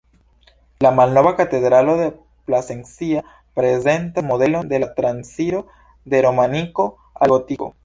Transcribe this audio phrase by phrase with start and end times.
[0.85, 2.07] La Malnova Katedralo de
[2.47, 3.21] Plasencia
[3.61, 5.61] prezentas modelon de la transiro
[6.15, 6.91] de romaniko
[7.25, 7.73] al gotiko.